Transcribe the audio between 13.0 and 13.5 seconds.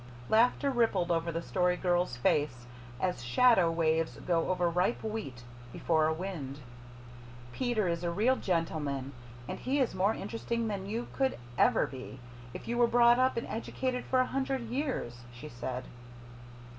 up and